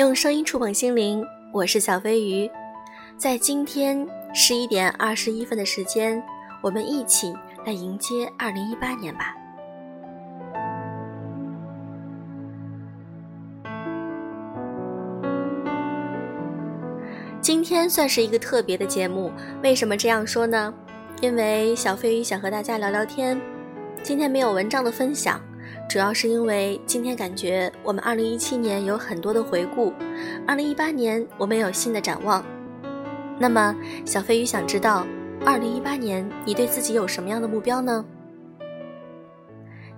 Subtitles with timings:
[0.00, 1.22] 用声音触碰心灵，
[1.52, 2.50] 我是小飞鱼。
[3.18, 6.22] 在今天十一点二十一分的时间，
[6.62, 7.34] 我们一起
[7.66, 9.36] 来迎接二零一八年吧。
[17.42, 19.30] 今天算是一个特别的节目，
[19.62, 20.72] 为什么这样说呢？
[21.20, 23.38] 因为小飞鱼想和大家聊聊天。
[24.02, 25.38] 今天没有文章的分享。
[25.90, 29.92] 主要是因为今天感觉我们二零一七年有很多的回顾，
[30.46, 32.44] 二零一八年我们有新的展望。
[33.40, 33.74] 那么，
[34.06, 35.04] 小飞鱼想知道，
[35.44, 38.04] 二零一八年你对自己有什么样的目标呢？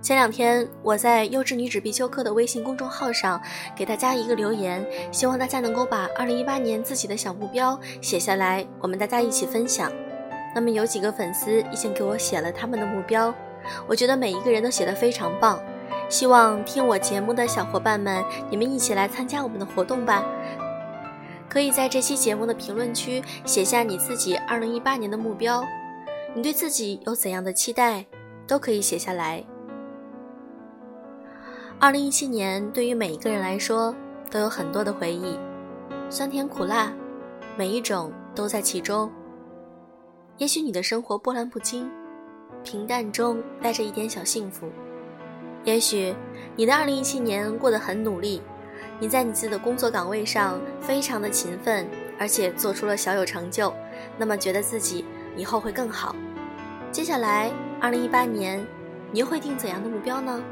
[0.01, 3.39] 前两天我在优质女子必修课的微信公众号上
[3.75, 9.91] 给大家一个留言，希望大家能够把二零一八年自己的小目标写下来，我们大家一起分享。
[10.55, 13.31] 那么有几个粉丝已经给我写了他们的目标，
[13.85, 15.61] 我觉得每一个人都写得非常棒。
[16.13, 20.23] 希望听我节目的小伙伴们，你们一起来参加我们的活动吧！
[21.49, 25.65] 可以在这期节目的评论区写下你自己2018年的目标，
[26.35, 28.05] 你对自己有怎样的期待，
[28.45, 29.43] 都可以写下来。
[31.79, 33.95] 2017年对于每一个人来说
[34.29, 35.35] 都有很多的回忆，
[36.11, 36.93] 酸甜苦辣，
[37.57, 39.11] 每一种都在其中。
[40.37, 41.89] 也许你的生活波澜不惊，
[42.63, 44.67] 平淡中带着一点小幸福。
[45.63, 46.13] 也许
[46.55, 48.41] 你的二零一七年过得很努力，
[48.99, 51.87] 你在你自己的工作岗位上非常的勤奋，
[52.19, 53.73] 而且做出了小有成就，
[54.17, 55.05] 那么觉得自己
[55.37, 56.15] 以后会更好。
[56.91, 58.65] 接下来二零一八年，
[59.11, 60.43] 你又会定怎样的目标呢？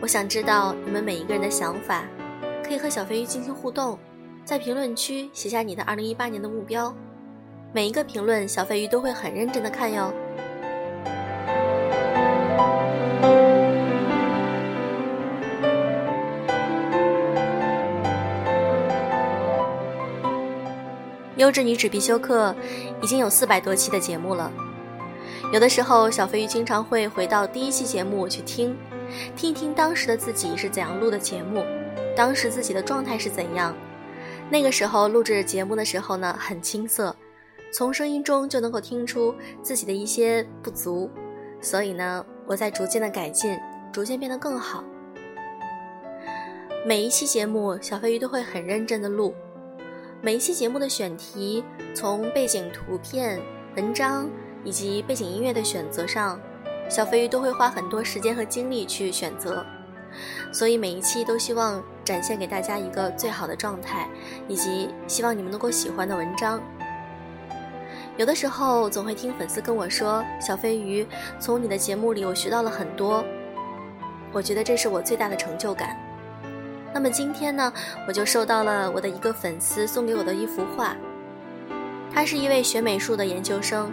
[0.00, 2.04] 我想知道你们每一个人的想法，
[2.64, 3.98] 可以和小飞鱼进行互动，
[4.44, 6.92] 在评论区写下你的二零一八年的目标，
[7.72, 10.12] 每一个评论小飞鱼都会很认真的看哟。
[21.42, 22.54] 优质女子必修课
[23.02, 24.48] 已经有四百多期的节目了，
[25.52, 28.76] 有的时候小飞鱼经常会回到第一期节目去听，
[29.34, 31.64] 听一听当时的自己是怎样录的节目，
[32.14, 33.74] 当时自己的状态是怎样。
[34.48, 37.12] 那个时候录制节目的时候呢，很青涩，
[37.72, 41.10] 从声音中就能够听出自己的一些不足，
[41.60, 43.58] 所以呢，我在逐渐的改进，
[43.90, 44.84] 逐渐变得更好。
[46.86, 49.34] 每一期节目，小飞鱼都会很认真的录。
[50.24, 51.64] 每一期节目的选题，
[51.96, 53.42] 从背景图片、
[53.74, 54.30] 文章
[54.62, 56.40] 以及背景音乐的选择上，
[56.88, 59.66] 小飞鱼都会花很多时间和精力去选择，
[60.52, 64.08] 所以每一期都希望展现给大家一个最好的状态，
[64.46, 66.62] 以及希望你们能够喜欢的文章。
[68.16, 71.04] 有的时候总会听粉丝跟我说：“小飞鱼，
[71.40, 73.24] 从你的节目里我学到了很多。”
[74.30, 75.96] 我觉得这是我最大的成就感。
[76.94, 77.72] 那么今天呢，
[78.06, 80.96] 我就收到了我的一个粉丝送给我的一幅画。
[82.12, 83.90] 他是一位学美术的研究生，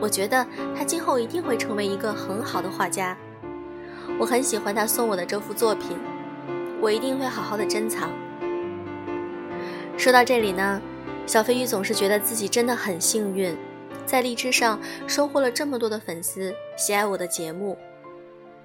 [0.00, 0.46] 我觉得
[0.76, 3.16] 他今后一定会成为一个很好的画家。
[4.20, 5.96] 我很喜欢他送我的这幅作品，
[6.80, 8.10] 我一定会好好的珍藏。
[9.96, 10.80] 说到这里呢，
[11.26, 13.56] 小飞鱼总是觉得自己真的很幸运，
[14.04, 17.76] 在荔枝上收获了这么多的粉丝喜爱我的节目，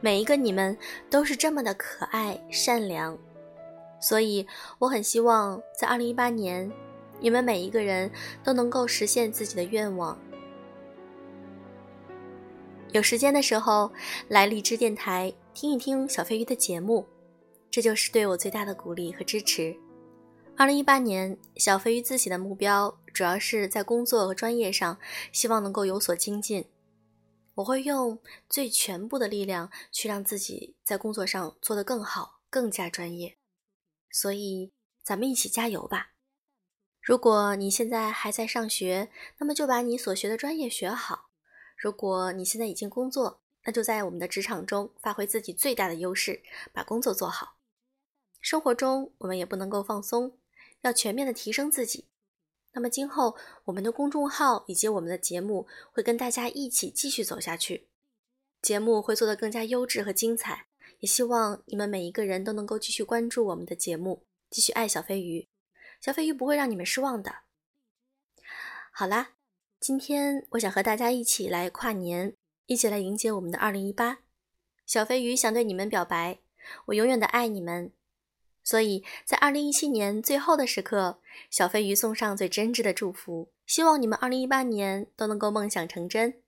[0.02, 0.78] 每一个你们
[1.10, 3.18] 都是这么的可爱善良。
[4.04, 4.46] 所以，
[4.80, 6.70] 我很希望在二零一八年，
[7.22, 8.12] 你们每一个人
[8.44, 10.20] 都能够实现自己的愿望。
[12.92, 13.90] 有时间的时候，
[14.28, 17.08] 来荔枝电台听一听小飞鱼的节目，
[17.72, 19.74] 这就是对我最大的鼓励和支持。
[20.58, 24.98] 二零一八年，小飞鱼自己的目标主要是在工作和专业上，
[25.32, 26.66] 希望能够有所精进。
[27.56, 33.38] 我会用最全部的力量去让自己在工作上做得更好，更加专业。
[34.14, 34.72] 所以，
[35.04, 36.12] 咱们一起加油吧！
[37.02, 39.10] 如果你现在还在上学，
[39.40, 41.32] 那么就把你所学的专业学好；
[41.76, 47.58] 如果你现在已经工作，那就在我们的职场中发挥自己最大的优势，把工作做好。
[48.40, 50.38] 生活中，我们也不能够放松，
[50.82, 52.08] 要全面的提升自己。
[52.74, 53.36] 那么，今后
[53.66, 57.88] 我们的公众号以及我们的节目会跟大家一起继续走下去，
[58.62, 60.68] 节目会做得更加优质和精彩。
[61.04, 65.50] 也希望你们每一个人都能够继续关注我们的节目，继续爱小飞鱼，
[66.00, 67.40] 小飞鱼不会让你们失望的。
[68.90, 69.32] 好啦，
[69.82, 74.20] 今天我想和大家一起来跨年，一起来迎接我们的二零一八。
[74.86, 76.40] 小飞鱼想对你们表白，
[76.86, 77.92] 我永远的爱你们。
[78.64, 81.20] 所以在二零一七年最后的时刻，
[81.50, 86.42] 小飞鱼送上最真挚的祝福，希望你们二零一八年都能够梦想成真。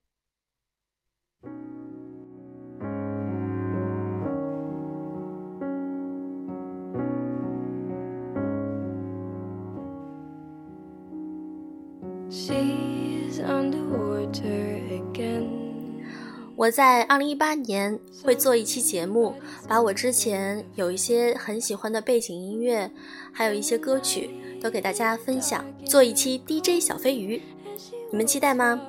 [16.57, 19.35] 我在二零一八年会做一期节目，
[19.67, 22.89] 把我之前有一些很喜欢的背景音乐，
[23.31, 24.29] 还有一些歌曲
[24.61, 27.41] 都给大家分享，做一期 DJ 小飞鱼，
[28.09, 28.81] 你们期待吗？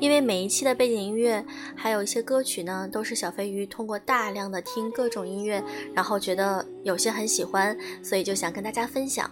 [0.00, 1.44] 因为每一期的背景音乐
[1.74, 5.62] 还有一些歌曲呢，都是小飞鱼通过大量的听各种音乐，
[5.94, 9.30] 然后觉得有些很喜欢，所以就想跟大家分享。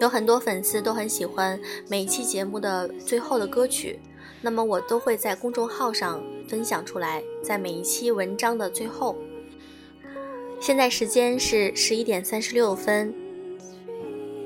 [0.00, 1.58] 有很多粉丝都很喜欢
[1.88, 3.98] 每一期节目的最后的歌曲，
[4.40, 9.16] 那么我都会在公众号上分享出来，在每一期文章的最后。
[10.60, 13.12] 现在时间是十一点三十六分，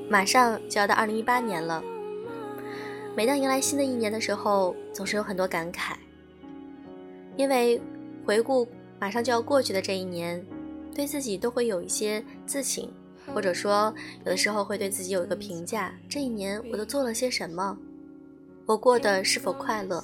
[0.09, 1.83] 马上就要到二零一八年了。
[3.15, 5.93] 每当迎来新的一年的时候，总是有很多感慨，
[7.37, 7.79] 因为
[8.25, 8.67] 回顾
[8.99, 10.43] 马上就要过去的这一年，
[10.95, 12.89] 对自己都会有一些自省。
[13.33, 13.93] 或者说，
[14.25, 17.77] 有的时候会对自己有一个评价：这一年我都做了些什么？
[18.65, 20.03] 我过得是否快乐？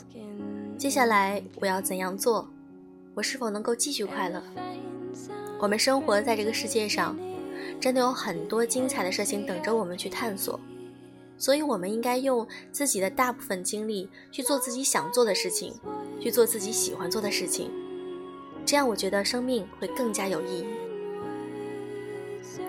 [0.78, 2.48] 接下来我要怎样做？
[3.16, 4.42] 我是否能够继续快乐？
[5.60, 7.18] 我们生活在这个世界上，
[7.82, 10.58] 真的有很多精彩的事情等着我们去探索，
[11.38, 15.74] 所以我们应该用自己的大部分精力去做自己想做的事情，
[16.22, 17.70] 去做自己喜欢做的事情，
[18.66, 20.66] 这样我觉得生命会更加有意义。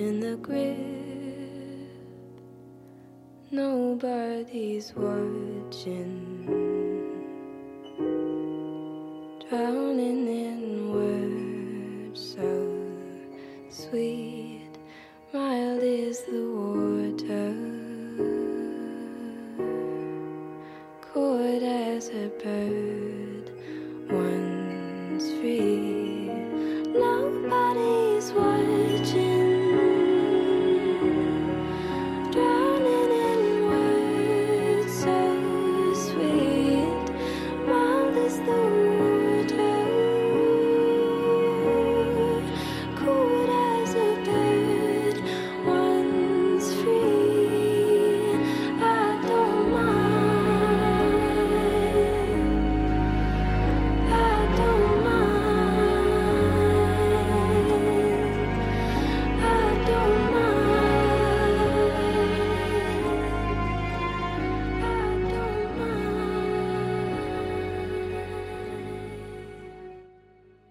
[0.00, 0.78] in the grip.
[3.50, 6.46] Nobody's watching.
[9.48, 9.79] Drowning